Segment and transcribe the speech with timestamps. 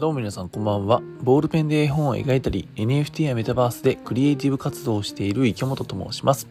[0.00, 1.02] どうも皆さんこんばんは。
[1.22, 6.48] ボールペンで絵本を描いたり、NFT やメタバースでクリエイティブ活動をしている池本と申します。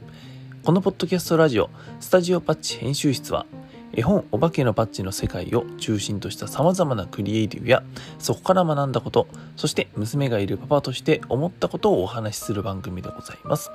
[0.63, 1.69] このポッドキャストラジオ、
[1.99, 3.45] スタジオパッチ編集室は、
[3.91, 7.83] 絵本お化けのパッチの世界を中心とした様々なクリエイティブや、
[8.17, 13.71] そこから学んだこと、そして娘がいるパパとして思ったことをお話しする番組でございます。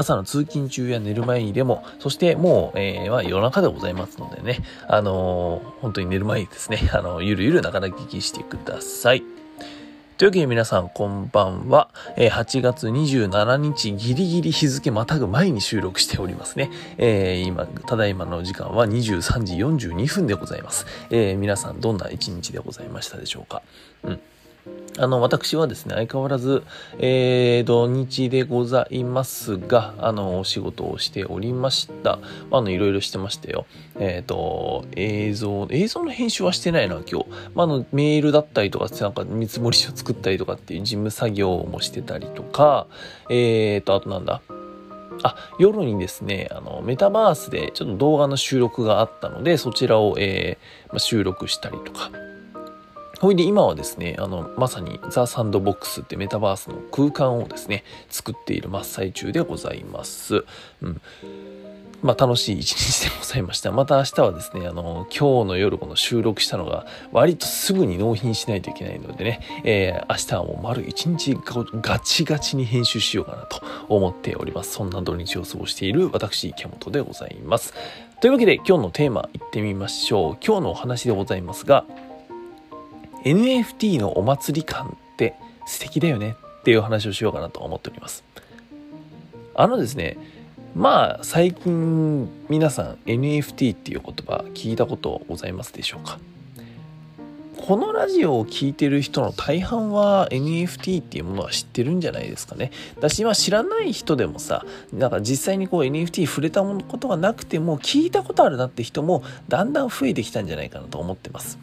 [0.00, 4.58] 朝の通勤中や寝る前にでも、そしてもう、えー、まあ、夜中でございますのでね、
[4.88, 9.22] あのー、本当に寝る前にですね、 あの、ゆるゆるながら聞きしてください。
[10.16, 11.88] というわけで皆さんこんばんは。
[12.16, 16.70] えー、8月27日ギリギリ日付またぐ前に収録しておりますね。
[16.98, 20.84] えー、今、ただいまの時間は23時42分でございます。
[21.08, 23.62] えー、皆さんどんな一日でございましたでしょうか？
[24.04, 24.20] うん。
[24.98, 26.62] あの、私はですね、相変わらず、
[26.98, 32.18] えー、土日でございますが、あの、お仕事をしておりました。
[32.50, 33.66] あの、いろいろしてましたよ。
[33.98, 37.26] えっ、ー、と、映像、映像の編集はしてないな、今日。
[37.54, 42.86] まあ、の、メールだったりとか、なんか見積もり書作ったりとかっていう事務作業もしてたりとか、
[43.30, 44.42] えっ、ー、と、あとなんだ。
[45.22, 52.10] あ、夜にですね、あの、メタバースでちょっと動画の収録があったので、そちらを、えーま、収録したりとか、
[53.20, 60.46] ほいで今はですね、あの、まさにザ・サンドボックスってメタバースの空間をですね、作っている真っ最中でございます。
[60.80, 61.00] うん。
[62.02, 63.72] まあ楽しい一日でございました。
[63.72, 71.36] また明日はですね、あの、今日の夜この収録したのが割とすぐに納品しないといけないのでね、えー、明日はもう丸一日
[71.82, 73.60] ガチガチに編集しようかなと
[73.90, 74.72] 思っております。
[74.72, 77.74] そんな土日を過ごしている私、池本でございます。
[78.22, 80.38] というわけで今日のテーマいってみましょう。
[80.42, 81.84] 今日のお話でございますが、
[83.24, 85.34] NFT のお祭り感って
[85.66, 88.24] 素敵だよねっていう話をしようかなと思っております。
[89.54, 90.16] あのですね、
[90.74, 96.18] まあ最近皆さん NFT っていう言葉聞いたことございますでしょうか？
[97.56, 102.70] このラジオを聴いてる人の大半は NFT っていうものは知ってるんじゃないですかね。
[103.00, 104.64] だし、まあ知らない人でもさ、
[104.94, 111.58] なんか実際にこう NFT 触れたことがなくても聞いたことあるなって人もだんだん増えてきたんじゃないかなと思ってます。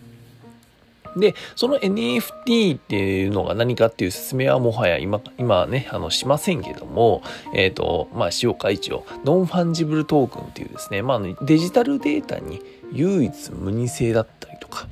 [1.20, 7.22] で、その NFT っていうのが何かっていう説明はもはや今、今ね、あの、しませんけども、
[7.54, 12.62] えっ、ー、と、まあ、しようか一応、ノンファンジブルトークンっていうですね、まあ、デジタルデータに
[12.92, 14.88] 唯一無二性だったりとか、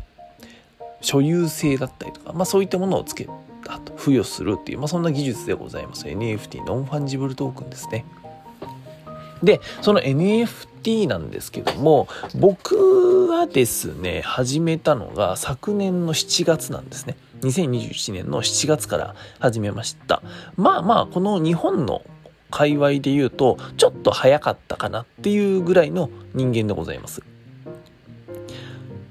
[1.02, 3.28] 所有性だったりとか、まあ、そういったものをつけ
[3.64, 6.06] たと、付与するっていう、まあ、そんな技術でございます。
[6.06, 8.06] NFT、ノンファンジブルトークンですね。
[9.46, 17.16] で、その NFT なんですけども、僕はですね、始めたのが昨年の7月なんですね。
[17.42, 20.22] 2021年の7月から始めました。
[20.58, 22.02] まあまあ、この日本の
[22.50, 27.22] 界隈で言うと、ちょっと早かったかなっていうぐらいの人間でございます。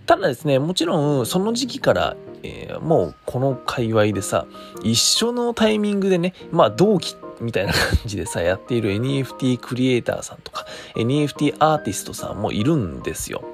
[0.07, 4.47] ただですね、もちろんその時期からえー、もうこの界隈でさ、
[4.83, 10.67] 一緒のタイミングでね、まあ同期みたいな感じでさ、やっている NFT クリエイターさんとか、
[10.97, 13.45] NFT アーティストさんもいるんですよ。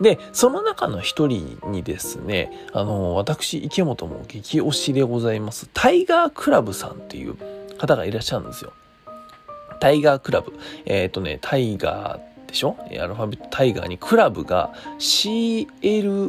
[0.00, 7.36] で、その中の一人にですね、あの、私、池本も激推しでございます、タイガークラブさんっていう
[7.78, 8.72] 方がいらっしゃるんですよ。
[9.80, 10.52] タイガークラブ。
[10.84, 12.76] えっ、ー、とね、タイガーでしょ？
[13.00, 16.26] アルファベットタイガーにクラブが CLOVE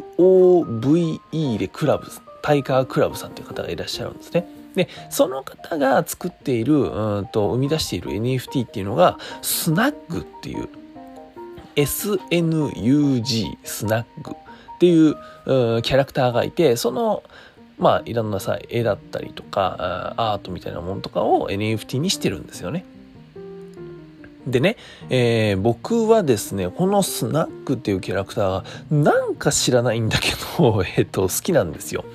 [1.57, 2.07] でクラブ、
[2.41, 4.47] タイガークラブさんという方がいらっしゃるんですね。
[4.77, 10.69] で、その方が作っている、うんと、生み出している NFT っていうのが、スナッグっていう、
[11.75, 15.15] SNUG、スナッグっていう、
[15.79, 17.23] う、キャラクターがいて、その、
[17.79, 22.85] まあ、いろんなさ、絵だったりとか、アートみたいなものとかを NFT にしてるんですよね。
[24.45, 24.77] でね、
[25.09, 32.05] えー、僕はですね、このスナックっていうキャラクターがなんか知らないんだけど、 えっ、と、好きなんですよ。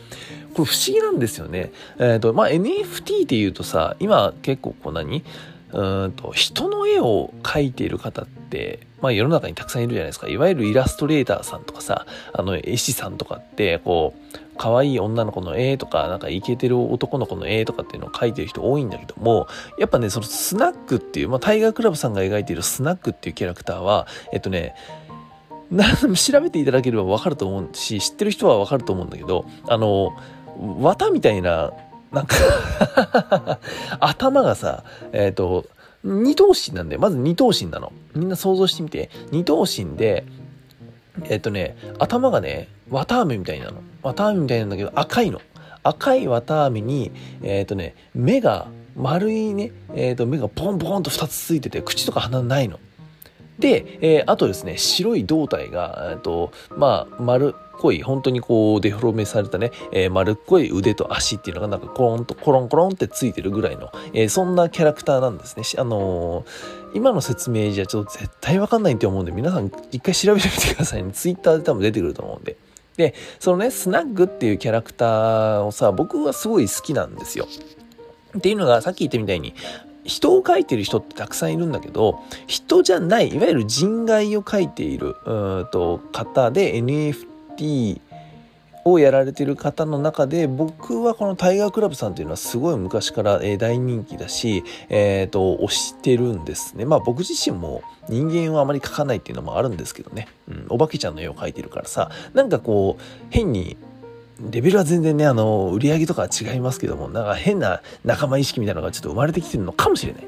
[0.55, 1.73] これ不思議なんですよね。
[1.99, 5.25] えっ、ー、と、まあ、NFT っていうとさ、今結構こう何？
[5.73, 10.29] うんと、人の絵を描いている方って、まあ世の中にたくさんいるじゃないですか。
[10.29, 19.49] いわゆるイラストレーターさんとかさ、あの、絵師さんとかって、こう、可愛い女の子の絵とか、なんかイケてる男の子の絵とかっていうのを描いてる人多いんだけども、
[19.79, 24.75] やっぱね、そのスナックっていう、まあタイガークラブさんが描いているスナックっていうキャラクターは、えっとね、
[26.15, 30.15] 調べていただければわかると思うし、知ってる人はわかると思うんだけど、あの、
[30.59, 31.73] 綿みたいな、
[32.13, 33.59] なんか
[34.01, 35.67] 頭がさ、えっ、ー、と、
[36.05, 37.01] 二頭身なんだよ。
[37.01, 37.93] まず二頭身なの。
[38.15, 39.11] みんな想像してみて。
[39.31, 40.25] 二頭身で、
[41.25, 43.75] えっ、ー、とね、頭がね、綿あめみたいなの。
[44.03, 45.41] 綿あめみたいなんだけど、赤いの。
[45.85, 47.13] 赤い綿あめに、
[47.43, 52.79] えっ、ー、とね、目が、丸いね、えっ、と、目がポンポンと二つついてて、口とか鼻ないの。
[53.63, 65.63] で、えー、あとですね、白い胴体が、えっと、まあ、丸っこい、本当にこう、デフォルメされたね、えー、丸っこい腕と足っていうのがなんかコロンとコロンコロンってついてるぐらいの、えー、そんなキャラクターなんですね。
[65.79, 71.13] あのー、今の説明じゃちょっと絶対わかんないと思うんで、皆さん一回調べてみてくださいね。
[71.13, 72.57] ツイッターで多分出てくると思うんで。
[72.97, 77.47] で、そのね、スナッグっていうキャラクターをさ、僕はすごい好きなんですよ。
[78.37, 79.55] っていうのが、さっき言ったみたいに、
[80.05, 88.01] 人を描いてる人ってたくさんいるんだけど、人じゃない、いわゆる人外を描いている、うんと、方で NFT
[88.85, 96.85] をやられてる方の中で、僕はこのタイガークラブさんっていうのはすごい昔から大人気だし、え、ー、と、推してるんですね。
[96.85, 100.27] まあ僕自身も人間はあまり描かないっていうのもあるんですけどね。
[100.49, 103.77] うん、お化けちゃんの絵を描いてるからさ、なんかこう、変に
[104.51, 110.27] レベルは全然ね、あの、売り上げとかは違いますけども、なんか変な仲間意識みたいなのがちょっと生まれてきてるのかもしれない。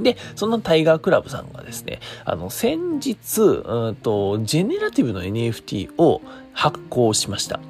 [0.00, 6.22] で、そのタイガークラブさんがですね、あの、先日、うんと、ジェネラティブの NFT を
[6.52, 7.60] 発行しました。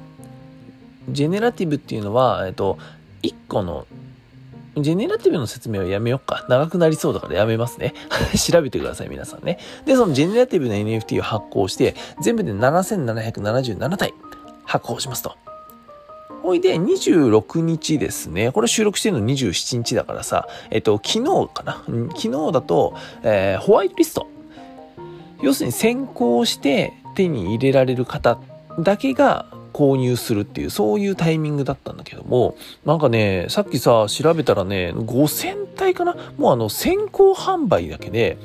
[1.09, 2.77] ジェネラティブっていうのは、えっと、
[3.23, 3.87] 1個の
[4.77, 6.45] ジェネラティブの説明はやめよっか。
[6.49, 7.93] 長くなりそうだからやめますね。
[8.37, 9.59] 調べてください、皆さんね。
[9.85, 14.13] で、そのジェネラティブの NFT を発行して、全部で7777体
[14.69, 15.35] 発行しますと。
[16.43, 18.51] ほいで、26日ですね。
[18.51, 21.83] これ収録してるの27日だからさ、えっと、昨日かな？
[22.15, 24.27] 昨日だと、えー、ホワイトリスト。
[25.41, 28.39] 要するに先行して手に入れられる方
[28.79, 32.55] だけが購入するっていう、そういうタイミングだったんだけども、
[32.85, 36.15] なんかね、さっきさ、調べたらね、5000体かな？
[36.37, 38.37] もうあの、先行販売だけで、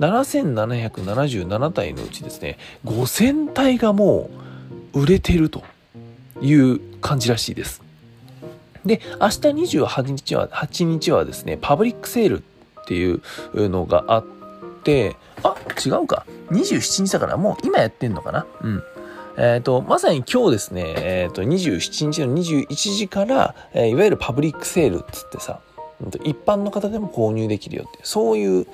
[0.00, 4.30] 7777体のうちですね、5000体がも
[4.94, 5.62] う売れてると。
[6.42, 7.82] いう感じらしいです。
[8.84, 13.20] で、明日28日は、8日はですね、パブリックセールっていう
[13.54, 14.24] のがあっ
[14.82, 15.54] て、あ、
[15.84, 16.26] 違うか。
[16.50, 18.46] 27日だからもう今やってんのかな？
[18.60, 18.82] うん。
[19.38, 25.60] えっ、ー、と、まさに今日ですね、えっ、ー、と、27日の21時から、えー、いわゆるパブリックセールっつってさ、
[26.24, 28.66] 一般の方でも購入できるよって、そういう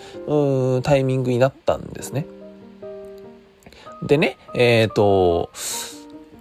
[0.82, 2.26] タイミングになったんですね。
[4.02, 5.50] でね、えっ、と、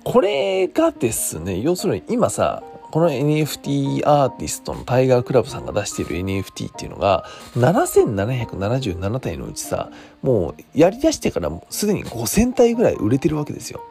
[0.09, 7.25] これがですね、要するに今さ、この NFT アーティストのタイガークラブさんが出している NFT っていうのが
[7.57, 13.83] 7777体のうちさもうやりだしてからすでに5000体ぐらい売れてるわけですよ。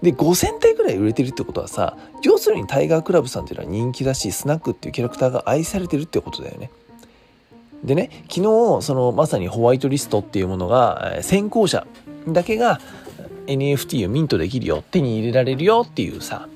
[0.00, 6.70] で5000体ぐらい売れてるってことはさ要するにタイガークラブさんっていうのは人気だしスナックっていうキャラクターが愛されてるってことだよね。
[7.84, 8.42] でね昨日
[8.80, 11.86] そのまさにホワイトリストっていうものが先行者
[12.26, 12.80] だけが
[13.46, 16.48] NFT をミントできるよ、手に入れられるよっていうさ、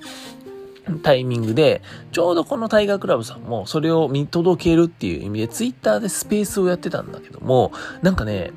[1.03, 7.73] タイミングで、ちょうどこのタイガークラブさんもそれを見届けるっていう意味で、ツイッターでスペースをやってたんだけども、
[8.03, 8.53] なんかね、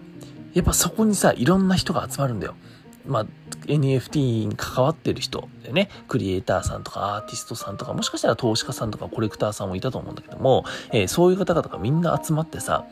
[0.54, 2.56] やっぱそこにさ、いろんな人が集まるんだよ。
[3.06, 3.26] まあ、
[3.66, 12.86] NFT に関わってる人でね、クリエイターさんとかアーティストさんとか、もしかしたら投資家さんとかコレクターさんもいたと思うんだけども、えー、そういう方々がみんな集まってさ、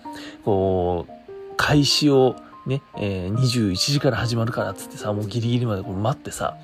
[0.43, 1.11] こう、
[1.57, 2.35] 開始を
[2.67, 6.57] ね、えー、21時から始まるからっつってさ、もうギリギリまでこう待ってさ、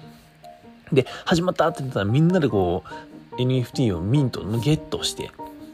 [0.91, 2.83] で、始まったって言ったらみんなでこ
[3.31, 5.31] う、NFT をミント、ゲットして、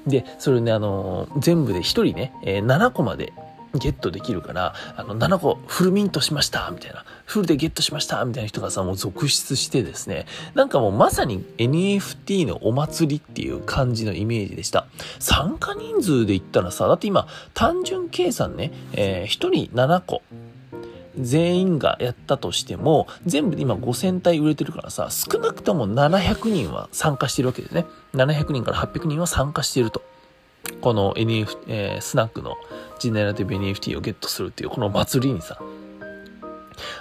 [0.08, 3.34] で、それね、あのー、全部で1人ね、えー、7個まで
[3.74, 7.04] ゲットできるから、あの、7個フルミントしましたみたいな。
[7.30, 14.88] フルでゲットしましたみたいな人がさ、もう続出してですね、なんかもうまさに NFT のお祭りっていう感じのイメージでした。
[15.20, 20.24] 参加人数で言ったらさ、だって今、単純計算ね、えー、1人7個。
[21.20, 27.86] 全員がやったとしても、全部で今5000体売れてるからさ、少なくとも700人は参加してるわけですね。
[28.16, 30.02] 700人から800人は参加してると。
[30.82, 32.56] この NF、えー、スナックの
[33.00, 35.60] ジェネラティブ NFT をゲットするっていうこの祭りにさ、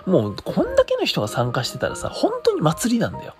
[0.06, 3.34] もうこんだけの人が参加してたらさ、本当に祭りなんだよ。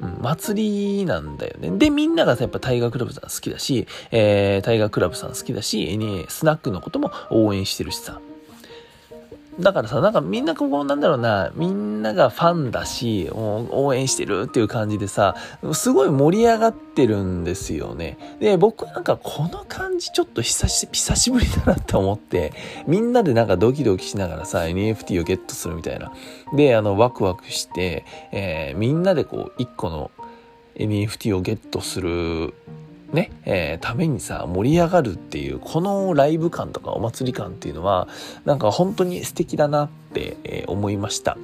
[0.00, 1.70] うん、祭りなんだよね。
[1.78, 8.20] で、みんながやっぱタイガークラブさん好きだし、えー、タイガークラブさん好きだし、NA、スナックのことも応援してるしさ。
[9.60, 15.36] だからさ、なんかみんなこうなんだろうな、みんながファンだし、応援してるっていう感じでさ、
[15.72, 18.18] すごい盛り上がってるんですよね。
[18.40, 22.52] で、僕なんかこの感じちょっと久し久しぶりだなって思って、
[22.86, 26.12] みんなでなんかドキドキしながらさ、NFT をゲットするみたいな。
[26.56, 30.10] で、あの、ワクワクして、えー、みんなでこう、一個の
[30.76, 32.54] NFT をゲットする
[33.14, 38.08] ね、えー、ためにさ、盛り上がるっていう、このライブ感とかお祭り感っていうのは、
[38.44, 41.38] なんか本当に素敵だなって、えー、思いました。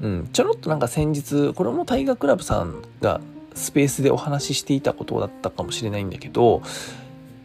[0.00, 3.20] うん、ちょろっとなんか先日、これもタイガークラブさんが
[3.54, 6.62] スペースでお話ししていたことだったかもしれないんだけど、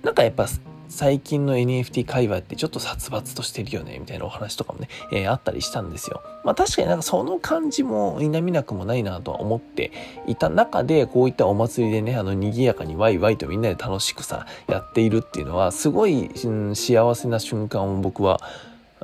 [0.03, 0.47] なんかやっぱ
[0.89, 6.21] 最近の NFT 界隈ってちょっと殺伐としてるよねみたいなお話とかもね、えー、あったりしたんですよ。
[6.43, 9.91] まあ確かになんかその感じも否みなくもないなとは思って
[10.27, 18.39] いた中でこういったお祭りでねあの賑やかにワイワイとみんなで楽しくさやっているっていうのはすごい、うん、幸せな瞬間を僕は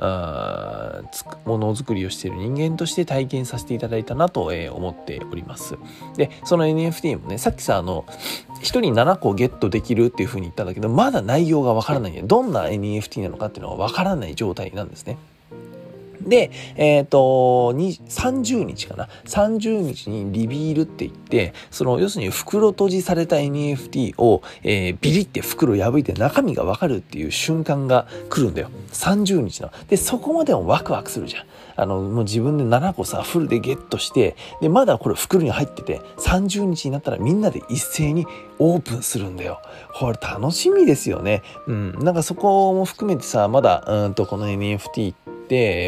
[0.02, 1.02] あ
[1.44, 5.76] ものづくりをしている人間として体験させていただいたなと、えー、思っております。
[6.16, 8.04] で、その NFT もね、さっきさ、あの、
[8.60, 12.22] 1人7個ゲットできるっていうふうに言ったんだけど、まだ内容がわからない。
[12.24, 15.18] どんな NFT なのかっていうのはわからない状態なんですね。
[16.22, 19.08] で、えっ、ー、と、30日かな。
[19.26, 28.70] 30日にリビールって言って、その、要するに袋閉じされた NFT を、えー、ビリって袋破いて中身がわかるっていう瞬間が来るんだよ。
[28.92, 29.70] 30日の。
[29.88, 31.44] で、そこまでもワクワクするじゃん。
[31.76, 38.26] あの、もう自分で7個さ、フルでゲットして、で、まだこれ袋に入ってて、30日になったらみんなで一斉に
[38.58, 39.60] オープンするんだよ。
[39.94, 41.42] これ楽しみですよね。
[41.66, 41.98] うん。
[42.00, 45.39] なんかそこも含めてさ、まだ、うんとこの NFT って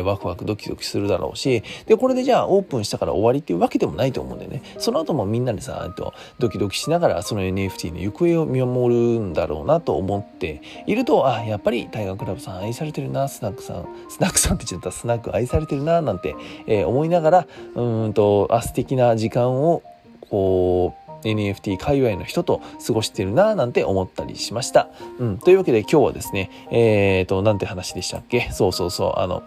[0.05, 4.63] ワクワクドキドキするだろうし、で、これでじゃあオープンしたから終わりっていうわけでもないと思うんだよね。
[4.79, 16.35] その後もみんなでさ、とドキドキしながらその NFT の行方を見守るんだろうなと思っていると、あ、やっぱりタイガークラブさん愛されてるな、スナックさん、スナックさんって言っちゃったスナック愛されてるな、なんて、
[16.67, 19.83] えー、思いながら、うんと、あ、素敵な時間を、
[20.31, 24.89] こう、NFT 界隈の人と過ごしてるなぁなんて思ったりしました。
[25.21, 25.39] うん。
[25.39, 28.49] というわけで今日はですね、えーと、なんて話でしたっけ？
[28.51, 29.45] そうそうそう、あの、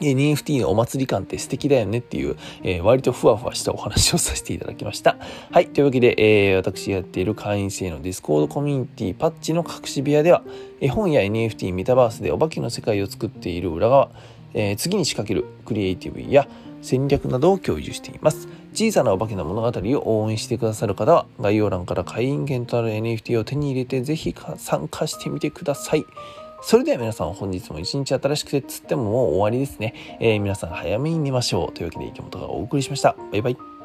[0.00, 5.16] NFT のお祭り感って素敵だよねっていう、えー、割とふわふわしたお話をさせていただきました。
[5.50, 5.68] はい。
[5.68, 10.42] というわけで、えー、私がやっている会員制の Discord コミュニティパッチの隠し部屋では、
[10.80, 14.10] 絵本や NFT メタバースでお化けの世界を作っている裏側、
[14.54, 16.46] えー、次に仕掛けるクリエイティブや
[16.82, 18.48] 戦略などを共有しています。
[18.72, 26.04] 小さなお化けの物語を応援してくださる方は、概要欄から会員権となる NFT を手に入れて、ぜひ参加してみてください。
[26.62, 29.94] それでは皆さん本日も一日新しくてつってももう終わりですね。
[30.20, 31.72] えー、皆さん早めに寝ましょう。
[31.72, 33.14] というわけで池本がお送りしました。
[33.30, 33.75] バイバイ。